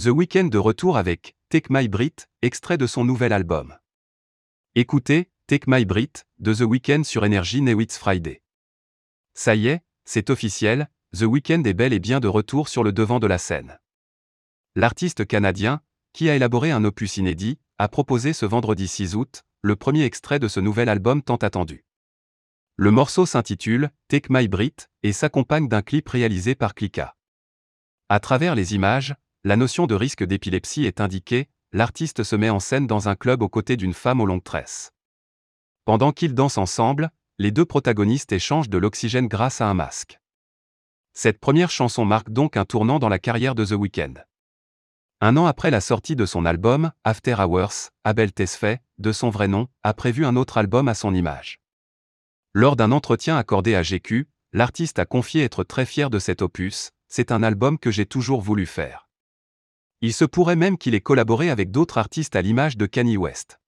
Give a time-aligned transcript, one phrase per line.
[0.00, 3.76] The Weeknd de retour avec Take My Brit, extrait de son nouvel album.
[4.74, 8.42] Écoutez, Take My Brit, de The Weeknd sur Energy Newitz Friday.
[9.34, 12.92] Ça y est, c'est officiel, The Weeknd est bel et bien de retour sur le
[12.92, 13.78] devant de la scène.
[14.76, 15.82] L'artiste canadien,
[16.14, 20.38] qui a élaboré un opus inédit, a proposé ce vendredi 6 août, le premier extrait
[20.38, 21.84] de ce nouvel album tant attendu.
[22.76, 27.14] Le morceau s'intitule Take My Brit et s'accompagne d'un clip réalisé par Klika.
[28.08, 29.14] À travers les images,
[29.44, 33.42] la notion de risque d'épilepsie est indiquée, l'artiste se met en scène dans un club
[33.42, 34.92] aux côtés d'une femme aux longues tresses.
[35.84, 40.20] Pendant qu'ils dansent ensemble, les deux protagonistes échangent de l'oxygène grâce à un masque.
[41.12, 44.14] Cette première chanson marque donc un tournant dans la carrière de The Weeknd.
[45.20, 49.48] Un an après la sortie de son album, After Hours, Abel Tesfaye, de son vrai
[49.48, 51.58] nom, a prévu un autre album à son image.
[52.54, 56.92] Lors d'un entretien accordé à GQ, l'artiste a confié être très fier de cet opus,
[57.08, 59.08] c'est un album que j'ai toujours voulu faire.
[60.04, 63.60] Il se pourrait même qu'il ait collaboré avec d'autres artistes à l'image de Kanye West.